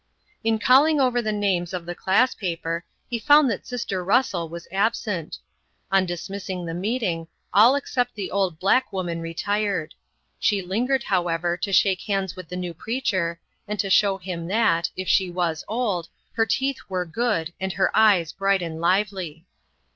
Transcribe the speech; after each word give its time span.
In 0.43 0.57
calling 0.57 0.99
over 0.99 1.21
the 1.21 1.31
names 1.31 1.75
on 1.75 1.85
the 1.85 1.93
class 1.93 2.33
paper 2.33 2.83
he 3.07 3.19
found 3.19 3.51
that 3.51 3.67
sister 3.67 4.03
Russell 4.03 4.49
was 4.49 4.67
absent. 4.71 5.37
On 5.91 6.07
dismissing 6.07 6.65
the 6.65 6.73
meeting, 6.73 7.27
all 7.53 7.75
except 7.75 8.15
the 8.15 8.31
old 8.31 8.57
black 8.59 8.91
woman 8.91 9.21
retired. 9.21 9.93
She 10.39 10.59
lingered, 10.63 11.03
however, 11.03 11.55
to 11.57 11.71
shake 11.71 12.01
hands 12.01 12.35
with 12.35 12.49
the 12.49 12.55
new 12.57 12.73
preacher, 12.73 13.39
and 13.67 13.77
to 13.77 13.91
show 13.91 14.17
him 14.17 14.47
that, 14.47 14.89
if 14.97 15.07
she 15.07 15.29
was 15.29 15.63
old, 15.67 16.09
her 16.33 16.47
teeth 16.47 16.79
were 16.89 17.05
good, 17.05 17.53
and 17.59 17.73
her 17.73 17.95
eyes 17.95 18.33
bright 18.33 18.63
and 18.63 18.81
lively. 18.81 19.45